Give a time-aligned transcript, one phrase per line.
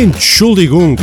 [0.00, 0.96] Entschuldigung.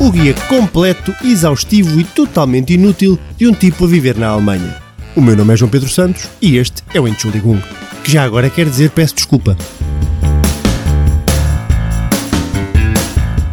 [0.00, 4.82] O guia completo, exaustivo e totalmente inútil de um tipo a viver na Alemanha.
[5.14, 7.62] O meu nome é João Pedro Santos e este é o Entschuldigung,
[8.02, 9.56] que já agora quer dizer peço desculpa.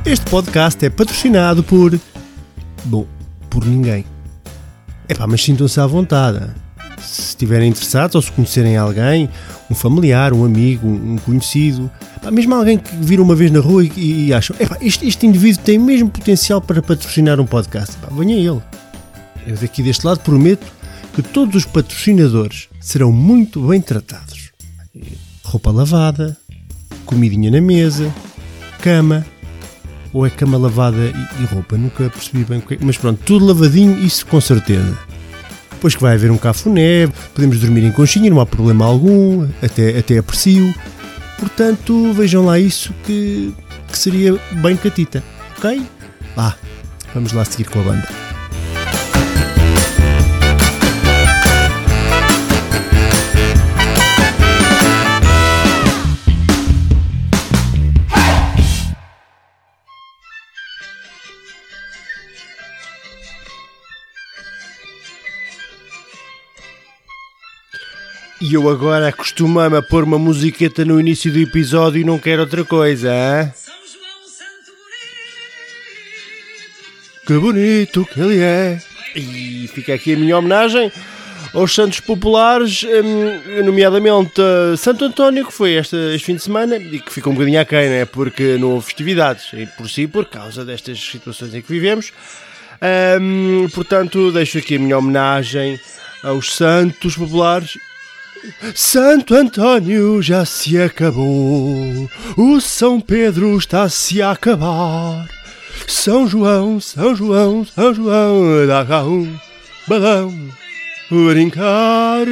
[0.03, 1.99] Este podcast é patrocinado por.
[2.83, 3.05] Bom,
[3.47, 4.03] por ninguém.
[5.07, 6.49] Epá, mas sintam-se à vontade.
[7.01, 9.29] Se estiverem interessados ou se conhecerem alguém,
[9.69, 11.89] um familiar, um amigo, um conhecido,
[12.31, 15.77] mesmo alguém que viram uma vez na rua e, e acham, este, este indivíduo tem
[15.77, 18.61] mesmo potencial para patrocinar um podcast, epá, venha ele.
[19.47, 20.65] Eu daqui deste lado prometo
[21.13, 24.51] que todos os patrocinadores serão muito bem tratados.
[25.43, 26.37] Roupa lavada,
[27.05, 28.13] comidinha na mesa,
[28.81, 29.25] cama,
[30.13, 31.77] ou é cama lavada e, e roupa?
[31.77, 32.77] Nunca percebi bem o que é.
[32.81, 34.97] Mas pronto, tudo lavadinho, isso com certeza.
[35.79, 39.97] Depois que vai haver um cafuné, podemos dormir em conchinha, não há problema algum, até,
[39.97, 40.75] até aprecio.
[41.39, 43.53] Portanto, vejam lá isso que,
[43.89, 45.23] que seria bem catita,
[45.57, 45.81] ok?
[46.35, 46.53] Vá,
[47.13, 48.18] vamos lá seguir com a banda.
[68.49, 72.41] E eu agora acostumei-me a pôr uma musiqueta no início do episódio e não quero
[72.41, 73.53] outra coisa, hein?
[77.27, 78.81] Que bonito que ele é!
[79.15, 80.91] E fica aqui a minha homenagem
[81.53, 86.75] aos santos populares, hum, nomeadamente a Santo António, que foi este, este fim de semana
[86.77, 88.05] e que ficou um bocadinho aquém, né?
[88.05, 92.11] porque não houve festividades, e por si, por causa destas situações em que vivemos.
[93.21, 95.79] Hum, portanto, deixo aqui a minha homenagem
[96.23, 97.77] aos santos populares
[98.73, 105.27] Santo António já se acabou, o São Pedro está-se a acabar.
[105.87, 109.33] São João, São João, São João, dá cá um
[109.87, 110.33] balão,
[111.09, 112.25] brincar.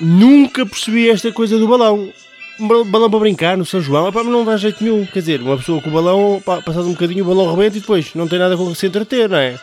[0.00, 2.12] Nunca percebi esta coisa do balão.
[2.58, 5.04] Bal- balão para brincar no São João, epá, não dá jeito nenhum.
[5.06, 7.80] Quer dizer, uma pessoa com o balão, pá, passado um bocadinho, o balão rebenta e
[7.80, 9.58] depois não tem nada com que se entreter, não é?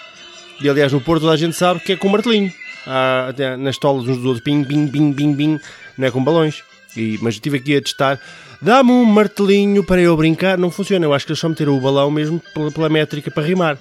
[0.62, 2.52] E aliás, no Porto a gente sabe que é com martelinho.
[2.86, 5.60] Há, até nas tolas uns dos outros, ping, ping, ping, ping, ping,
[5.98, 6.64] não é com balões.
[6.96, 8.20] E, mas estive aqui a testar.
[8.62, 10.58] Dá-me um martelinho para eu brincar.
[10.58, 11.06] Não funciona.
[11.06, 13.78] Eu acho que eles só meteram o balão mesmo pela, pela métrica para rimar.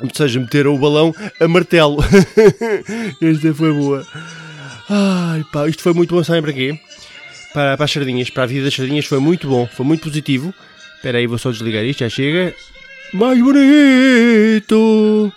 [0.00, 1.98] Ou seja, meteram o balão a martelo.
[3.20, 4.06] Esta foi boa.
[4.88, 6.78] Ai pá, isto foi muito bom, sabem para quê?
[7.54, 10.52] Para, para as sardinhas, para a vida das sardinhas foi muito bom, foi muito positivo.
[10.96, 12.54] Espera aí, vou só desligar isto, já chega.
[13.12, 15.32] Mais bonito!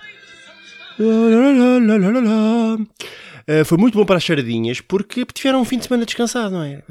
[3.47, 6.63] Uh, foi muito bom para as sardinhas porque tiveram um fim de semana descansado, não
[6.63, 6.81] é?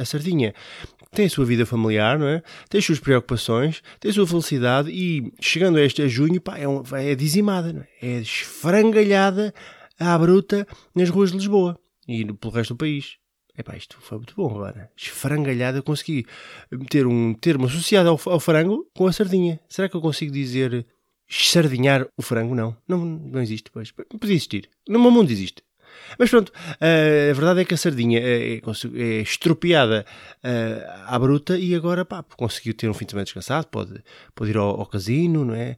[0.00, 0.54] A sardinha
[1.12, 2.42] tem a sua vida familiar, não é?
[2.70, 6.56] Tem as suas preocupações, tem a sua felicidade e chegando a este a junho, pá,
[6.58, 8.16] é, um- é dizimada, é?
[8.16, 9.52] É esfrangalhada
[9.98, 13.16] à bruta nas ruas de Lisboa e pelo resto do país.
[13.58, 14.88] Epá, isto foi muito bom agora.
[14.96, 16.24] Esfrangalhada, consegui
[16.70, 19.58] meter um termo associado ao, ao frango com a sardinha.
[19.68, 20.86] Será que eu consigo dizer
[21.28, 22.54] sardinhar o frango?
[22.54, 23.90] Não, não, não existe, pois.
[23.90, 24.68] Podia existir.
[24.88, 25.62] No meu mundo existe.
[26.18, 28.62] Mas pronto, eh, a verdade é que a sardinha é, é
[28.94, 30.06] é estropiada
[30.42, 34.02] eh, à bruta e agora pá, conseguiu ter um fim de semana descansado, pode,
[34.34, 35.76] pode ir ao, ao casino, não é?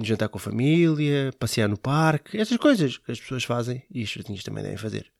[0.00, 4.10] jantar com a família, passear no parque, essas coisas que as pessoas fazem e as
[4.10, 5.12] sardinhas também devem fazer.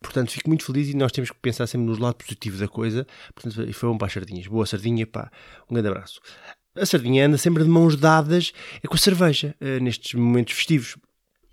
[0.00, 3.06] Portanto, fico muito feliz e nós temos que pensar sempre no lado positivo da coisa.
[3.34, 4.46] Portanto, foi bom para as sardinhas.
[4.46, 5.30] Boa sardinha, pá,
[5.68, 6.20] um grande abraço.
[6.76, 8.52] A sardinha anda sempre de mãos dadas
[8.82, 10.96] é com a cerveja, eh, nestes momentos festivos.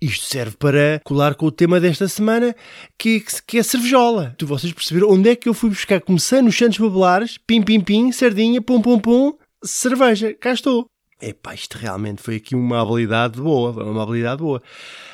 [0.00, 2.54] Isto serve para colar com o tema desta semana,
[2.98, 4.34] que, que é cervejola.
[4.36, 6.00] Tu vocês perceberam onde é que eu fui buscar?
[6.02, 9.32] Comecei nos Santos Populares, pim, pim, pim, sardinha, pum, pum, pum,
[9.64, 10.34] cerveja.
[10.34, 10.86] Cá estou.
[11.20, 14.62] Epá, isto realmente foi aqui uma habilidade boa, uma habilidade boa.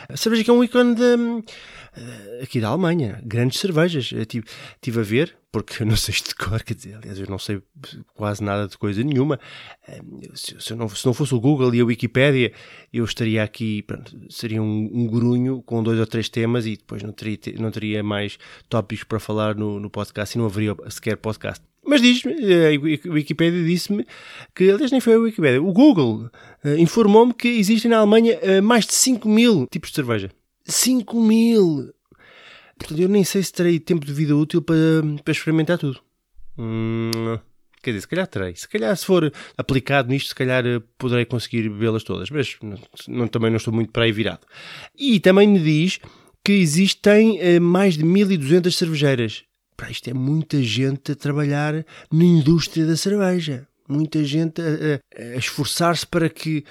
[0.08, 1.44] A cerveja que é um ícone de,
[2.42, 4.10] aqui da Alemanha, grandes cervejas.
[4.12, 7.38] Eu tive, a ver, porque eu não sei de cor, quer dizer, aliás, eu não
[7.38, 7.60] sei
[8.14, 9.38] quase nada de coisa nenhuma.
[9.86, 10.00] Eh,
[10.34, 12.52] Se, se não, se não fosse o Google e a Wikipédia,
[12.92, 17.02] eu estaria aqui, pronto, seria um, um grunho com dois ou três temas e depois
[17.02, 18.38] não teria, te- não teria mais
[18.68, 21.62] tópicos para falar no, no podcast e não haveria sequer podcast.
[21.84, 24.06] Mas diz-me, eh, a Wiki- Wikipédia disse-me
[24.54, 26.30] que, aliás, nem foi a Wikipédia, o Google
[26.64, 30.30] eh, informou-me que existem na Alemanha eh, mais de 5 mil tipos de cerveja.
[30.64, 31.92] 5 mil!
[32.78, 34.76] Portanto, eu nem sei se terei tempo de vida útil para,
[35.24, 36.00] para experimentar tudo.
[36.58, 37.10] Hum,
[37.82, 38.56] quer dizer, se calhar terei.
[38.56, 42.30] Se calhar, se for aplicado nisto, se calhar eh, poderei conseguir bebê-las todas.
[42.30, 42.56] Mas
[43.06, 44.46] não, também não estou muito para aí virado.
[44.98, 46.00] E também me diz
[46.44, 49.44] que existem eh, mais de 1200 cervejeiras.
[49.76, 53.66] Pá, isto é muita gente a trabalhar na indústria da cerveja.
[53.88, 56.64] Muita gente a, a, a esforçar-se para que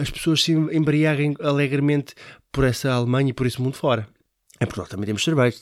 [0.00, 2.14] as pessoas se embriaguem alegremente
[2.54, 4.08] por essa Alemanha e por esse mundo fora.
[4.60, 5.58] Em Portugal também temos cerveja,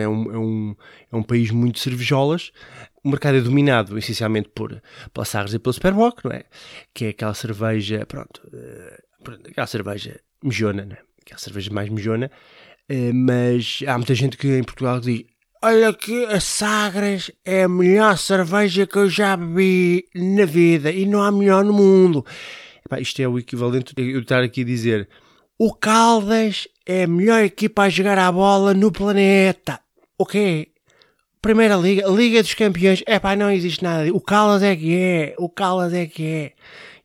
[0.00, 0.76] é um, é um,
[1.12, 2.52] é um país muito cervejolas.
[3.02, 4.80] O mercado é dominado essencialmente por,
[5.12, 6.44] pela Sagres e pela Superboc, não é?
[6.94, 9.02] Que é aquela cerveja, pronto, eh,
[9.50, 11.00] aquela cerveja mijona, não é?
[11.22, 12.30] Aquela cerveja mais mijona.
[12.88, 15.24] Eh, mas há muita gente que em Portugal diz:
[15.60, 21.04] Olha que a Sagres é a melhor cerveja que eu já bebi na vida e
[21.04, 22.24] não há melhor no mundo.
[22.84, 25.08] Epá, isto é o equivalente de eu estar aqui a dizer:
[25.58, 29.80] O Caldas é a melhor equipa a jogar a bola no planeta.
[30.18, 30.68] O quê?
[31.40, 33.02] Primeira Liga, Liga dos Campeões.
[33.06, 34.12] É pá, não existe nada.
[34.12, 35.34] O Caldas é que é.
[35.38, 36.52] O Caldas é que é.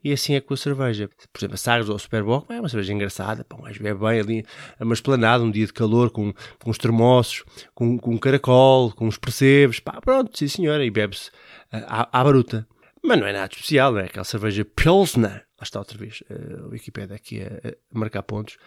[0.04, 1.10] E assim é com a cerveja.
[1.32, 3.46] Por exemplo, a Sagres ou a Superboc é uma cerveja engraçada.
[3.46, 4.46] Pá, mas bebe bem ali
[4.78, 8.92] a uma esplanada, um dia de calor, com, com uns termossos, com, com um caracol,
[8.92, 9.80] com uns percebes.
[9.80, 10.84] Pá, pronto, sim senhora.
[10.84, 11.32] E bebe-se
[11.72, 12.68] à, à baruta.
[13.02, 14.08] Mas não é nada especial, não é?
[14.08, 15.46] Aquela cerveja Pilsner.
[15.62, 18.58] Lá está outra vez a Wikipedia aqui a, a marcar pontos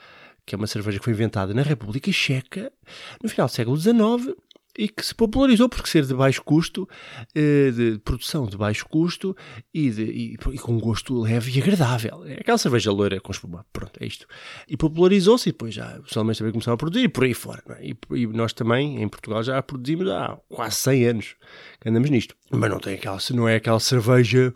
[0.46, 2.73] que é uma cerveja que foi inventada na República Checa
[3.20, 4.37] no final do século XIX
[4.76, 6.88] e que se popularizou por ser de baixo custo,
[7.35, 9.37] eh, de produção de baixo custo
[9.73, 12.25] e, de, e, e com um gosto leve e agradável.
[12.26, 13.64] É aquela cerveja loira com espuma.
[13.73, 14.26] Pronto, é isto.
[14.69, 17.62] E popularizou-se e depois já os alemães também começaram a produzir e por aí fora.
[17.79, 17.87] É?
[17.87, 21.37] E, e, nós também, em Portugal, já a produzimos há quase 100 anos
[21.81, 22.35] que andamos nisto.
[22.50, 24.52] Mas não tem aquela, não é aquela cerveja,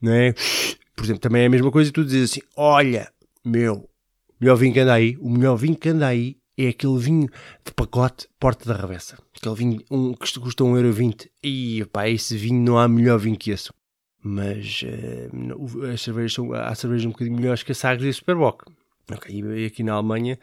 [0.00, 0.34] não é?
[0.94, 3.10] Por exemplo, também é a mesma coisa tu dizes assim, olha,
[3.44, 3.88] meu,
[4.40, 7.28] melhor vinho que anda aí, o melhor vinho que anda aí é aquele vinho
[7.64, 9.18] de pacote Porta da Ravessa.
[9.36, 11.28] Aquele vinho um, que custa 1,20€.
[11.42, 13.70] E pá, esse vinho não há melhor vinho que esse.
[14.22, 18.12] Mas uh, as cervejas são, há cervejas um bocadinho melhores que a Sagres e a
[18.12, 18.62] Superboc.
[19.10, 20.38] Okay, e aqui na Alemanha,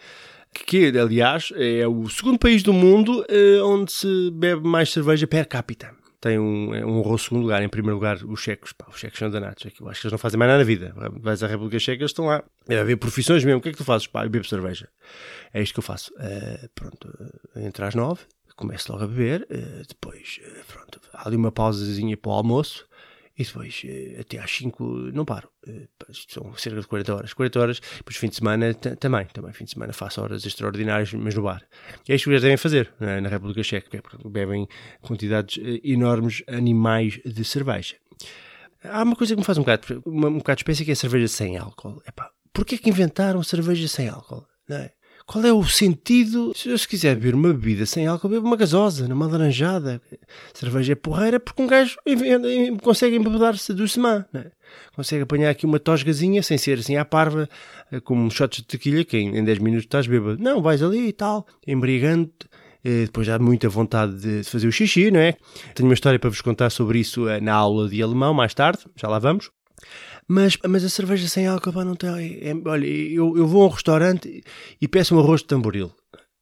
[0.53, 5.25] que, que aliás é o segundo país do mundo uh, onde se bebe mais cerveja
[5.25, 7.61] per capita tem um, é um honrou segundo lugar.
[7.61, 8.73] Em primeiro lugar, os checos.
[8.73, 9.65] Pá, os checos são danados.
[9.65, 10.93] Aqui, eu acho que eles não fazem mais nada na vida.
[11.21, 12.43] Vais à República Checa, eles estão lá.
[12.67, 13.59] Deve haver profissões mesmo.
[13.59, 14.07] O que é que tu fazes?
[14.07, 14.89] Pá, eu bebo cerveja.
[15.53, 16.11] É isto que eu faço.
[16.15, 18.21] Uh, pronto, uh, entre às nove,
[18.55, 19.47] começo logo a beber.
[19.49, 22.88] Uh, depois, pronto, há ali uma pausazinha para o almoço.
[23.39, 24.83] E depois, eh, até às 5,
[25.13, 25.49] não paro.
[25.65, 25.87] Eh,
[26.27, 27.33] são cerca de 40 horas.
[27.33, 29.25] 40 horas, depois fim de semana também.
[29.27, 31.65] Também fim de semana faço horas extraordinárias, mas no bar.
[32.05, 33.21] E é isto que eles devem fazer é?
[33.21, 34.67] na República Checa, é porque bebem
[35.01, 37.95] quantidades eh, enormes animais de cerveja.
[38.83, 40.93] Há uma coisa que me faz um bocado, uma, um bocado de espécie que é
[40.93, 42.01] a cerveja sem álcool.
[42.05, 44.45] Epá, porquê é que inventaram cerveja sem álcool?
[44.67, 44.91] Não é?
[45.29, 46.53] Qual é o sentido?
[46.55, 50.01] Se eu se quiser beber uma bebida sem álcool, bebo uma gasosa, uma laranjada.
[50.55, 51.97] Cerveja é porreira porque um gajo
[52.81, 54.27] consegue embebedar-se do semana.
[54.33, 54.49] É?
[54.95, 57.47] Consegue apanhar aqui uma tosgazinha sem ser assim à parva,
[57.91, 60.41] eh, como um shot de tequila que em 10 minutos estás bêbado.
[60.41, 62.49] Não, vais ali e tal, embriagante.
[62.83, 65.35] Eh, depois há muita vontade de fazer o xixi, não é?
[65.75, 68.79] Tenho uma história para vos contar sobre isso eh, na aula de alemão mais tarde,
[68.95, 69.51] já lá vamos.
[70.31, 72.37] Mas, mas a cerveja sem álcool pá, não tem.
[72.41, 74.43] É, olha, eu, eu vou a um restaurante
[74.79, 75.91] e peço um arroz de tamboril.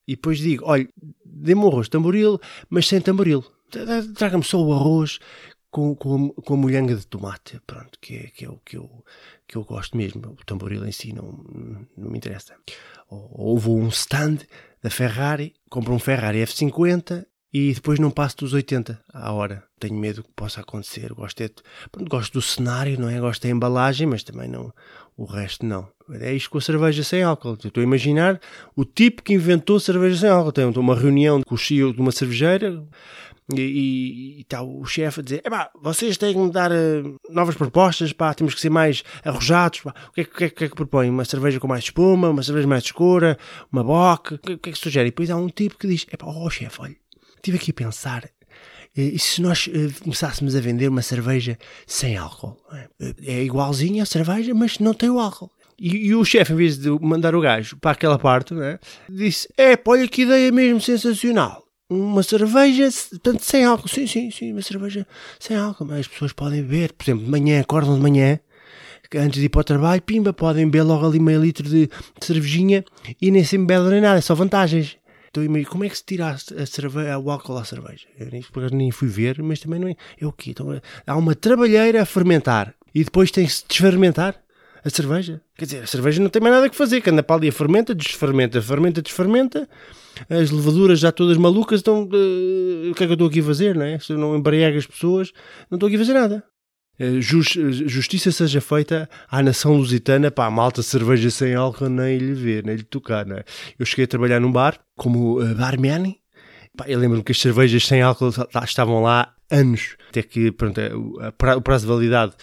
[0.05, 0.85] E depois digo: olha,
[1.23, 2.37] dê-me um arroz de tamboril,
[2.69, 3.45] mas sem tamboril.
[4.15, 5.19] Traga-me só o arroz
[5.71, 7.61] com, com, com a molhanga de tomate.
[7.65, 9.05] Pronto, que é, que é o que eu,
[9.47, 10.21] que eu gosto mesmo.
[10.31, 11.31] O tamboril em si não,
[11.95, 12.55] não me interessa.
[13.09, 14.39] Ou, ou vou a um stand
[14.83, 19.63] da Ferrari, compro um Ferrari F50 e depois não passo dos 80 à hora.
[19.79, 21.13] Tenho medo que possa acontecer.
[21.13, 21.49] Gosto, é,
[22.01, 23.19] gosto do cenário, não é?
[23.19, 24.73] Gosto da embalagem, mas também não.
[25.15, 25.87] O resto não.
[26.19, 27.57] É isto com a cerveja sem álcool.
[27.63, 28.39] estou a imaginar
[28.75, 30.51] o tipo que inventou cerveja sem álcool.
[30.51, 32.83] Tem uma reunião com o CEO de uma cervejeira
[33.55, 38.11] e, está o chefe a dizer: Epá, vocês têm que me dar uh, novas propostas,
[38.11, 39.81] pá, temos que ser mais arrojados.
[39.81, 39.93] Pá.
[40.09, 41.09] O que é, que, é, que é que propõe?
[41.09, 43.37] Uma cerveja com mais espuma, uma cerveja mais escura,
[43.71, 44.35] uma boca?
[44.35, 45.07] O que, que é que sugere?
[45.07, 47.06] E depois há um tipo que diz: Epá, oh chefe, olha
[47.47, 48.29] estive aqui a pensar,
[48.95, 52.57] eh, e se nós eh, começássemos a vender uma cerveja sem álcool?
[52.99, 55.51] É, é igualzinha a cerveja, mas não tem o álcool.
[55.79, 59.47] E, e o chefe, em vez de mandar o gajo para aquela parte, né, disse:
[59.57, 61.63] É, olha que ideia mesmo sensacional.
[61.89, 63.87] Uma cerveja, portanto, sem álcool.
[63.87, 65.07] Sim, sim, sim, uma cerveja
[65.39, 65.85] sem álcool.
[65.85, 68.39] Mas as pessoas podem beber, por exemplo, de manhã, acordam de manhã,
[69.15, 72.25] antes de ir para o trabalho, pimba, podem beber logo ali meio litro de, de
[72.25, 72.83] cervejinha
[73.21, 74.97] e nem se embebedam nem nada, é só vantagens.
[75.43, 78.07] Então, como é que se tira a cerveja, o álcool à cerveja?
[78.19, 78.29] Eu
[78.71, 79.95] nem, fui ver, mas também não é.
[80.19, 80.51] É o quê?
[80.51, 84.35] Então, há uma trabalheira a fermentar e depois tem que se desfermentar
[84.83, 85.41] a cerveja.
[85.57, 87.51] Quer dizer, a cerveja não tem mais nada que fazer, que anda para ali a
[87.51, 89.69] fermenta, desfermenta, fermenta, desfermenta.
[90.29, 93.43] As levaduras já todas malucas, então uh, o que é que eu estou aqui a
[93.43, 93.99] fazer, não é?
[93.99, 95.31] Se eu não embriago as pessoas,
[95.69, 96.43] não estou aqui a fazer nada.
[96.99, 102.63] Eh, justiça seja feita à nação lusitana, a malta cerveja sem álcool nem lhe ver,
[102.63, 103.29] nem lhe tocar.
[103.29, 103.43] É?
[103.77, 106.15] Eu cheguei a trabalhar num bar como uh, barman
[106.77, 108.29] Pá, eu lembro-me que as cervejas sem álcool
[108.63, 110.79] estavam lá anos, até que pronto,
[111.57, 112.33] o prazo de validade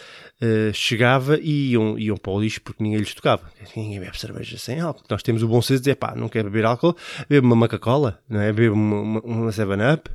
[0.42, 3.48] uh, chegava e iam, iam para o lixo porque ninguém lhes tocava.
[3.76, 5.04] Ninguém bebe cerveja sem álcool.
[5.08, 6.96] Nós temos o bom senso de dizer, pá, não quer beber álcool,
[7.28, 8.52] bebe uma Coca-Cola, não é?
[8.52, 10.10] bebe uma, uma 7-Up,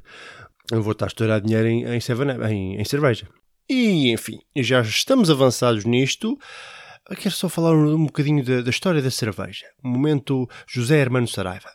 [0.69, 1.99] eu vou estar a estourar dinheiro em, em,
[2.49, 3.25] em, em cerveja.
[3.69, 6.35] E, enfim, já estamos avançados nisto.
[7.17, 9.67] Quero só falar um, bocadinho da, da história da cerveja.
[9.83, 11.69] Momento José Hermano Saraiva.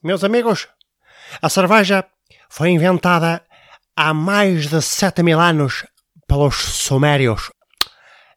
[0.00, 0.68] Meus amigos,
[1.42, 2.04] a cerveja
[2.48, 3.44] foi inventada
[3.96, 5.84] há mais de 7 mil anos
[6.28, 7.50] pelos Sumérios,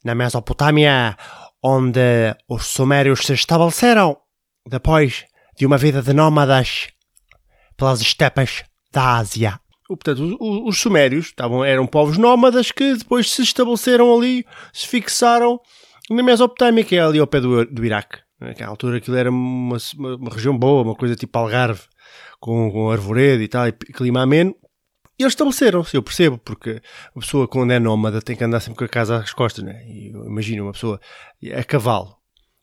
[0.03, 1.15] na Mesopotâmia,
[1.61, 4.17] onde os Sumérios se estabeleceram
[4.67, 5.25] depois
[5.55, 6.87] de uma vida de nómadas
[7.75, 9.59] pelas estepas da Ásia.
[9.87, 15.59] Portanto, os, os Sumérios estavam, eram povos nómadas que depois se estabeleceram ali, se fixaram
[16.09, 18.19] na Mesopotâmia, que é ali ao pé do, do Iraque.
[18.39, 21.81] Naquela altura aquilo era uma, uma, uma região boa, uma coisa tipo Algarve,
[22.39, 24.55] com, com arvoredo e tal, e clima ameno.
[25.19, 26.79] E eles estabeleceram-se, eu percebo, porque
[27.15, 29.83] a pessoa quando é nómada tem que andar sempre com a casa às costas, né?
[29.87, 31.01] E imagino uma pessoa
[31.55, 32.16] a cavalo,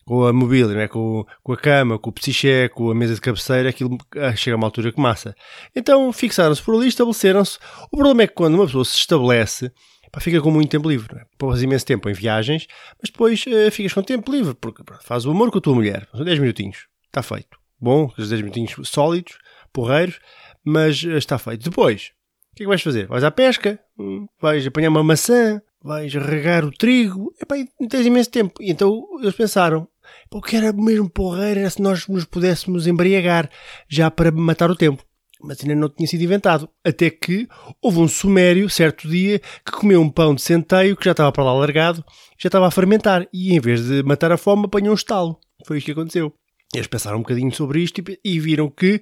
[0.05, 0.89] com a mobília, né?
[0.89, 4.55] com, com a cama, com o psiché, com a mesa de cabeceira, aquilo ah, chega
[4.55, 5.35] a uma altura que massa.
[5.75, 7.59] Então fixaram-se por ali, estabeleceram-se.
[7.91, 9.73] O problema é que quando uma pessoa se estabelece,
[10.13, 11.15] pá, fica com muito tempo livre.
[11.15, 11.25] Né?
[11.39, 12.67] Poupas imenso tempo em viagens,
[13.01, 16.07] mas depois uh, ficas com tempo livre, porque faz o amor com a tua mulher.
[16.13, 17.59] São 10 minutinhos, está feito.
[17.81, 19.39] Bom, os 10 minutinhos sólidos,
[19.73, 20.21] porreiros,
[20.65, 21.65] mas uh, está feito.
[21.65, 22.13] Depois,
[22.53, 23.07] o que é que vais fazer?
[23.07, 28.07] Vais à pesca, hum, vais apanhar uma maçã, vais regar o trigo, epá, e tens
[28.07, 28.63] imenso tempo.
[28.63, 29.87] E então eles pensaram,
[30.31, 33.51] o que era mesmo porreiro era se nós nos pudéssemos embriagar,
[33.89, 35.05] já para matar o tempo.
[35.41, 36.69] Mas ainda não tinha sido inventado.
[36.83, 37.47] Até que
[37.83, 41.45] houve um sumério, certo dia, que comeu um pão de centeio que já estava para
[41.45, 42.03] lá largado,
[42.39, 43.29] já estava a fermentar.
[43.33, 45.39] E em vez de matar a fome, apanhou um estalo.
[45.67, 46.33] Foi isso que aconteceu.
[46.75, 49.01] Eles pensaram um bocadinho sobre isto e viram que,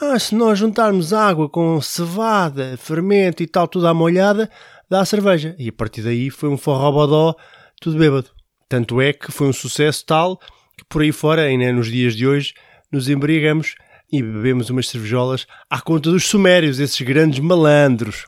[0.00, 4.48] ah, se nós juntarmos água com cevada, fermento e tal, tudo à molhada,
[4.88, 5.56] dá a cerveja.
[5.58, 7.34] E a partir daí foi um forrobodó,
[7.80, 8.37] tudo bêbado.
[8.68, 10.38] Tanto é que foi um sucesso tal
[10.76, 12.54] que por aí fora, ainda nos dias de hoje,
[12.92, 13.74] nos embriagamos
[14.10, 18.26] e bebemos umas cervejolas à conta dos sumérios, esses grandes malandros.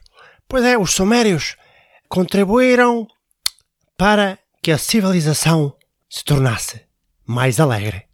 [0.49, 1.57] Pois é, os sumérios
[2.09, 3.07] contribuíram
[3.97, 5.77] para que a civilização
[6.09, 6.83] se tornasse
[7.27, 8.05] mais alegre.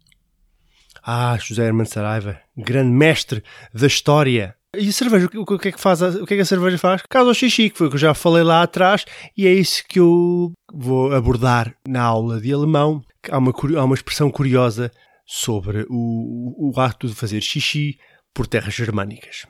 [1.02, 3.42] Ah, José Hermano Saraiva, grande mestre
[3.72, 4.55] da história.
[4.78, 6.00] E cerveja, o que é que faz?
[6.02, 7.02] O que é que a cerveja faz?
[7.08, 9.04] Causa o xixi, que foi o que eu já falei lá atrás,
[9.36, 13.02] e é isso que eu vou abordar na aula de alemão.
[13.30, 14.90] Há uma, há uma expressão curiosa
[15.26, 17.96] sobre o, o ato de fazer xixi
[18.34, 19.46] por terras germânicas.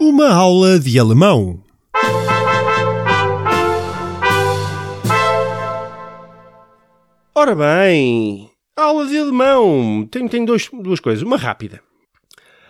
[0.00, 1.62] Uma aula de alemão.
[7.36, 10.06] Ora bem, aula de alemão.
[10.10, 11.22] Tenho, tenho dois, duas coisas.
[11.22, 11.80] Uma rápida.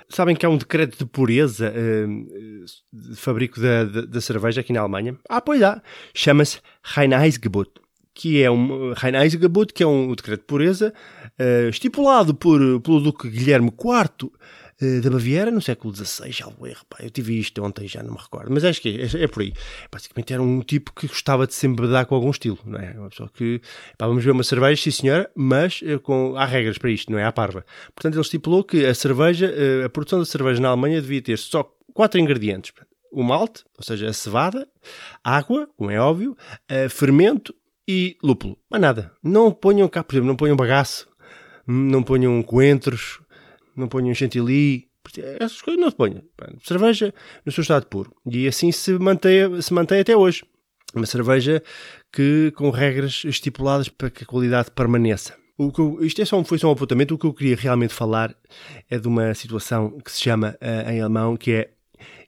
[0.09, 4.73] Sabem que há um decreto de pureza uh, de fabrico da, da, da, cerveja aqui
[4.73, 5.17] na Alemanha?
[5.29, 5.83] Ah, pois há.
[6.15, 7.71] Chama-se Reinheitsgebot,
[8.15, 10.93] que é um Reinheitsgebot, que é um decreto de pureza
[11.41, 14.31] uh, estipulado por, pelo Duque Guilherme IV
[14.81, 16.99] eh, da Baviera no século XVI, já o erro, pá.
[17.01, 19.53] Eu tive isto ontem, já não me recordo, mas acho que é, é, por aí.
[19.91, 22.93] Basicamente era um tipo que gostava de se embedar com algum estilo, não é?
[22.99, 23.61] Uma pessoa que,
[23.97, 27.19] pá, vamos ver uma cerveja, sim senhora, mas eh, com, há regras para isto, não
[27.19, 27.25] é?
[27.25, 27.65] À parva.
[27.95, 31.39] Portanto, ele estipulou que a cerveja, eh, a produção da cerveja na Alemanha devia ter
[31.39, 32.73] só quatro ingredientes.
[33.13, 34.67] O malte, ou seja, a cevada,
[35.23, 36.37] água, como é óbvio,
[36.91, 37.55] fermento
[37.87, 38.59] e lúpulo.
[38.69, 39.13] Mas nada.
[39.23, 41.07] Não ponham cá, por exemplo, não ponham bagaço,
[41.65, 43.21] não ponham coentros,
[43.77, 44.89] não ponham chantilly,
[45.41, 46.23] essas coisas não se ponham.
[46.63, 47.13] Cerveja
[47.45, 48.15] no seu estado puro.
[48.27, 50.45] E assim se mantém, se mantém até hoje.
[50.95, 51.63] Uma cerveja
[52.13, 55.35] que com regras estipuladas para que a qualidade permaneça.
[55.57, 57.15] O que eu, isto é só, foi só um apontamento.
[57.15, 58.35] O que eu queria realmente falar
[58.91, 61.71] é de uma situação que se chama uh, em alemão que é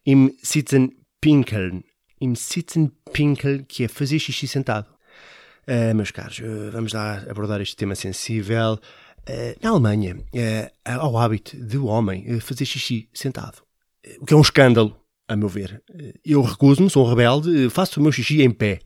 [0.04, 1.82] im Sitzen pinkeln.
[2.20, 4.86] Im Sitzen pinkeln, que é fazer xixi sentado.
[5.66, 8.78] Uh, meus caros, uh, vamos lá abordar este tema sensível.
[9.26, 13.62] Eh, na Alemanha, uh, ao hábito do homem eh, fazer xixi sentado.
[14.20, 15.82] O que é um escândalo, a meu ver.
[16.24, 18.78] Eu recuso-me, sou um rebelde, faço o meu xixi em pé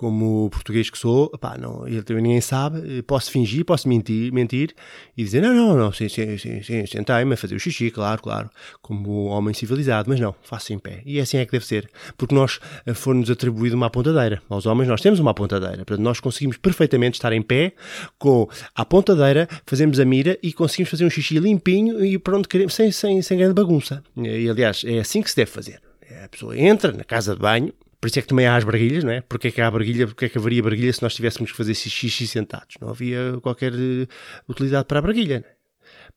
[0.00, 4.74] como português que sou, pá, não, ele também ninguém sabe, posso fingir, posso mentir, mentir
[5.14, 8.22] e dizer, não, não, não, sim, sim, sim, sim sentei-me a fazer o xixi, claro,
[8.22, 8.48] claro,
[8.80, 11.02] como homem civilizado, mas não, faço em pé.
[11.04, 14.40] E é assim é que deve ser, porque nós eh, foi-nos atribuído uma apontadeira.
[14.48, 17.74] Aos homens nós temos uma apontadeira, portanto nós conseguimos perfeitamente estar em pé,
[18.18, 22.72] com a apontadeira, fazemos a mira e conseguimos fazer um xixi limpinho e pronto, queremos,
[22.72, 24.02] sem, sem, sem grande bagunça.
[24.16, 25.82] E aliás, é assim que se deve fazer.
[26.24, 29.04] A pessoa entra na casa de banho, Por isso é que também há as barguilhas,
[29.04, 29.20] não é?
[29.20, 31.74] Porque é que há barguilha, porque é que haveria barguilha se nós tivéssemos que fazer
[31.74, 32.76] xixi sentados?
[32.80, 34.08] Não havia qualquer uh,
[34.48, 35.44] utilidade para a barguilha.
[35.46, 35.54] É?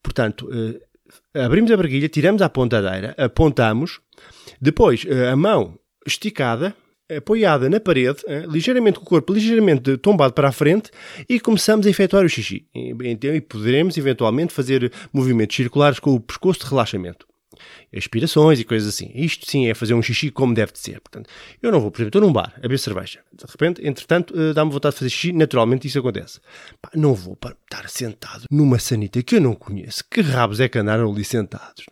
[0.01, 0.79] Portanto, uh,
[1.37, 3.99] abrimos a barguilha, tiramos a pontadeira, apontamos,
[4.61, 6.73] depois uh, a mão esticada,
[7.17, 10.89] apoiada na parede, ligeiramente com o corpo ligeiramente tombado para a frente
[11.27, 12.65] e começamos a efetuar o xixi.
[12.73, 17.27] Então, e poderemos eventualmente fazer movimentos circulares com o pescoço de relaxamento
[17.96, 19.12] aspirações e coisas assim.
[19.13, 21.00] Isto sim é fazer um xixi como deve de ser.
[21.00, 21.29] Portanto,
[21.62, 23.20] eu não vou, por exemplo, estou num bar a beber cerveja.
[23.32, 25.34] De repente, entretanto, uh, dá-me vontade de fazer xixi.
[25.34, 26.39] Naturalmente, isso acontece.
[26.82, 30.03] Pá, não vou para estar sentado numa sanita que eu não conheço.
[30.10, 31.86] Que rabos é que andaram ali sentados?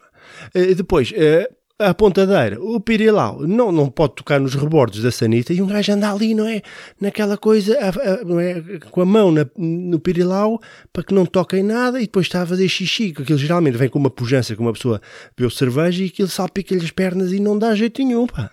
[0.55, 5.53] Uh, depois, uh, a pontadeira, o pirilau, não, não pode tocar nos rebordos da sanita
[5.53, 6.61] e um gajo anda ali, não é?
[6.99, 8.61] Naquela coisa, a, a, não é?
[8.89, 10.59] com a mão na, no pirilau
[10.93, 13.89] para que não toquem nada e depois está a fazer xixi, que aquilo geralmente vem
[13.89, 15.01] com uma pujança, com uma pessoa
[15.35, 18.51] bebeu cerveja e aquilo salpica-lhe as pernas e não dá jeito nenhum, pá.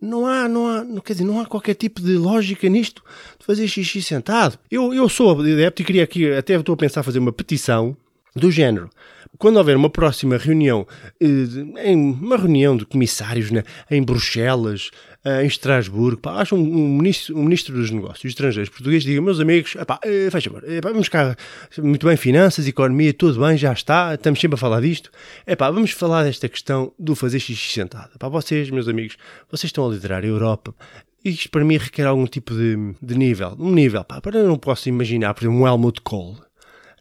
[0.00, 3.02] Não há, não há, não, quer dizer, não há qualquer tipo de lógica nisto
[3.38, 4.58] de fazer xixi sentado.
[4.70, 7.96] Eu, eu sou adepto e queria aqui, até estou a pensar fazer uma petição
[8.36, 8.90] do género.
[9.38, 10.86] Quando houver uma próxima reunião,
[11.20, 14.90] eh, uma reunião de comissários né, em Bruxelas,
[15.24, 19.20] eh, em Estrasburgo, pá, acho um, um, ministro, um ministro dos negócios estrangeiros português diga,
[19.20, 21.36] meus amigos, epá, eh, faz favor, epá, vamos cá,
[21.78, 25.10] muito bem, finanças, economia, tudo bem, já está, estamos sempre a falar disto,
[25.46, 28.10] epá, vamos falar desta questão do fazer xixi sentado.
[28.14, 29.16] Epá, vocês, meus amigos,
[29.50, 30.74] vocês estão a liderar a Europa,
[31.22, 34.56] isto para mim requer algum tipo de, de nível, um nível, pá, para eu não
[34.56, 36.45] posso imaginar, por exemplo, um Helmut Kohl,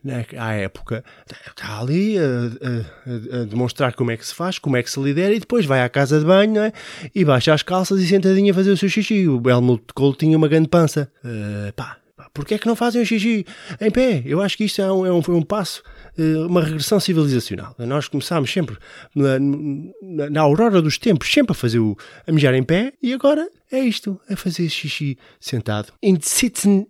[0.05, 1.03] né, à época,
[1.49, 4.99] está ali a, a, a, demonstrar como é que se faz, como é que se
[4.99, 6.71] lidera e depois vai à casa de banho é?
[7.13, 9.27] e baixa as calças e sentadinho a fazer o seu xixi.
[9.27, 11.11] O Helmut Kohl tinha uma grande pança.
[11.23, 11.97] Uh, pá,
[12.35, 13.47] porquê é que não fazem o xixi
[13.81, 14.21] em pé?
[14.27, 15.81] Eu acho que isto é um, é um, um passo,
[16.19, 17.73] uh, uma regressão civilizacional.
[17.79, 18.77] Nós começámos sempre
[19.15, 21.97] na, na, na, aurora dos tempos, sempre a fazer o
[22.27, 25.93] a mijar em pé e agora é isto, a fazer xixi sentado.
[26.03, 26.85] In sitzen,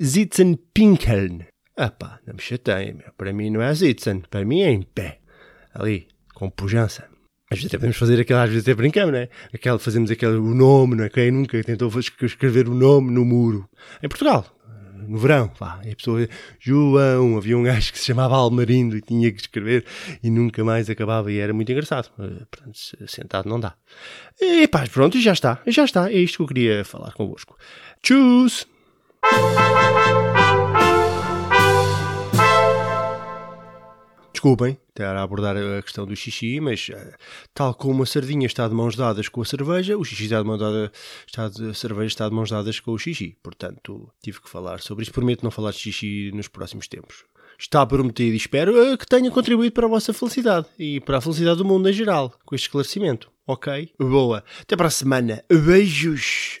[0.00, 1.53] sitzen pinkeln.
[1.76, 3.12] Ah pá, não me chateiem, meu.
[3.16, 5.20] Para mim não é Zitzen, para mim é em pé.
[5.74, 7.08] Ali, com pujança.
[7.50, 9.28] Às vezes até podemos fazer aquela, às vezes até brincamos, não é?
[9.52, 11.08] Aquela, fazemos aquele, o nome, não é?
[11.08, 13.68] Quem nunca tentou escrever o nome no muro?
[14.02, 14.46] Em Portugal,
[15.08, 15.80] no verão, pá.
[15.84, 19.84] E a pessoa, João, havia um gajo que se chamava Almarindo e tinha que escrever
[20.22, 22.10] e nunca mais acabava e era muito engraçado.
[22.18, 23.74] Eh, portanto, sentado não dá.
[24.40, 26.10] E pá, pronto, já está, já está.
[26.10, 27.56] É isto que eu queria falar convosco.
[28.02, 28.66] Tchus!
[34.34, 37.14] Desculpem estar a abordar a questão do xixi, mas eh,
[37.54, 40.46] tal como a sardinha está de mãos dadas com a cerveja, o xixi está de
[40.46, 40.90] mãos dadas,
[41.24, 43.36] está de, a cerveja está de mãos dadas com o xixi.
[43.40, 45.12] Portanto, tive que falar sobre isso.
[45.12, 47.24] Prometo não falar de xixi nos próximos tempos.
[47.56, 51.20] Está prometido e espero eh, que tenha contribuído para a vossa felicidade e para a
[51.20, 53.30] felicidade do mundo em geral, com este esclarecimento.
[53.46, 53.92] Ok?
[54.00, 54.42] Boa.
[54.60, 55.44] Até para a semana.
[55.48, 56.60] Beijos.